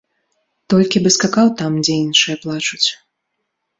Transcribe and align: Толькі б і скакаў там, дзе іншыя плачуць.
Толькі 0.73 0.97
б 1.03 1.11
і 1.11 1.11
скакаў 1.17 1.47
там, 1.61 1.77
дзе 1.85 1.93
іншыя 2.07 2.35
плачуць. 2.47 2.85